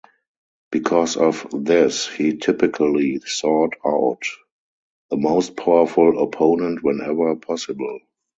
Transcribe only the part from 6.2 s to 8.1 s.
opponent whenever possible.